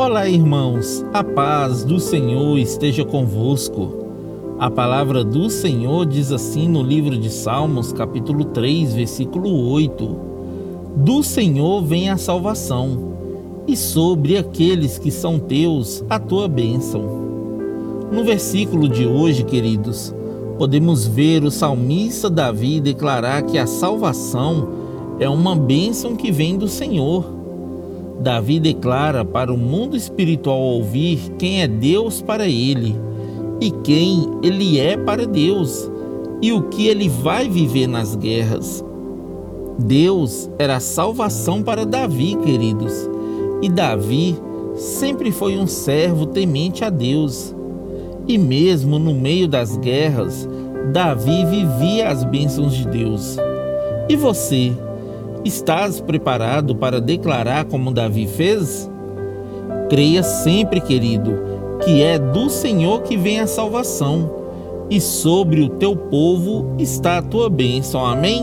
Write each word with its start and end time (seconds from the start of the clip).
Olá, 0.00 0.28
irmãos, 0.28 1.04
a 1.12 1.24
paz 1.24 1.82
do 1.82 1.98
Senhor 1.98 2.56
esteja 2.56 3.04
convosco. 3.04 4.06
A 4.56 4.70
palavra 4.70 5.24
do 5.24 5.50
Senhor 5.50 6.06
diz 6.06 6.30
assim 6.30 6.68
no 6.68 6.84
livro 6.84 7.18
de 7.18 7.28
Salmos, 7.28 7.92
capítulo 7.92 8.44
3, 8.44 8.94
versículo 8.94 9.68
8: 9.70 10.16
Do 10.98 11.20
Senhor 11.24 11.82
vem 11.82 12.10
a 12.10 12.16
salvação, 12.16 13.12
e 13.66 13.76
sobre 13.76 14.38
aqueles 14.38 14.98
que 14.98 15.10
são 15.10 15.36
teus 15.36 16.04
a 16.08 16.20
tua 16.20 16.46
bênção. 16.46 17.02
No 18.12 18.22
versículo 18.22 18.88
de 18.88 19.04
hoje, 19.04 19.42
queridos, 19.42 20.14
podemos 20.56 21.08
ver 21.08 21.42
o 21.42 21.50
salmista 21.50 22.30
Davi 22.30 22.80
declarar 22.80 23.42
que 23.42 23.58
a 23.58 23.66
salvação 23.66 24.68
é 25.18 25.28
uma 25.28 25.56
bênção 25.56 26.14
que 26.14 26.30
vem 26.30 26.56
do 26.56 26.68
Senhor 26.68 27.37
Davi 28.20 28.58
declara 28.58 29.24
para 29.24 29.52
o 29.52 29.56
mundo 29.56 29.96
espiritual 29.96 30.58
ouvir 30.58 31.18
quem 31.38 31.62
é 31.62 31.68
Deus 31.68 32.20
para 32.20 32.48
ele 32.48 32.96
e 33.60 33.70
quem 33.70 34.26
ele 34.42 34.78
é 34.78 34.96
para 34.96 35.26
Deus 35.26 35.90
e 36.42 36.52
o 36.52 36.62
que 36.64 36.88
ele 36.88 37.08
vai 37.08 37.48
viver 37.48 37.86
nas 37.86 38.16
guerras. 38.16 38.84
Deus 39.78 40.50
era 40.58 40.76
a 40.76 40.80
salvação 40.80 41.62
para 41.62 41.86
Davi, 41.86 42.36
queridos, 42.44 43.08
e 43.62 43.68
Davi 43.68 44.36
sempre 44.74 45.30
foi 45.30 45.56
um 45.56 45.66
servo 45.66 46.26
temente 46.26 46.84
a 46.84 46.90
Deus. 46.90 47.54
E 48.26 48.36
mesmo 48.36 48.98
no 48.98 49.14
meio 49.14 49.48
das 49.48 49.76
guerras, 49.76 50.48
Davi 50.92 51.44
vivia 51.46 52.08
as 52.08 52.24
bênçãos 52.24 52.74
de 52.74 52.86
Deus. 52.88 53.36
E 54.08 54.16
você? 54.16 54.72
Estás 55.44 56.00
preparado 56.00 56.74
para 56.74 57.00
declarar 57.00 57.64
como 57.66 57.92
Davi 57.92 58.26
fez? 58.26 58.90
Creia 59.88 60.22
sempre, 60.22 60.80
querido, 60.80 61.32
que 61.84 62.02
é 62.02 62.18
do 62.18 62.50
Senhor 62.50 63.02
que 63.02 63.16
vem 63.16 63.40
a 63.40 63.46
salvação, 63.46 64.30
e 64.90 65.00
sobre 65.00 65.62
o 65.62 65.68
teu 65.68 65.94
povo 65.94 66.74
está 66.78 67.18
a 67.18 67.22
tua 67.22 67.48
bênção. 67.48 68.04
Amém? 68.04 68.42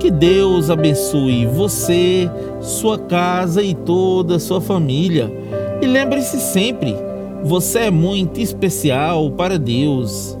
Que 0.00 0.10
Deus 0.10 0.68
abençoe 0.68 1.46
você, 1.46 2.28
sua 2.60 2.98
casa 2.98 3.62
e 3.62 3.74
toda 3.74 4.36
a 4.36 4.40
sua 4.40 4.60
família. 4.60 5.32
E 5.80 5.86
lembre-se 5.86 6.40
sempre, 6.40 6.94
você 7.42 7.80
é 7.80 7.90
muito 7.90 8.40
especial 8.40 9.30
para 9.30 9.58
Deus. 9.58 10.36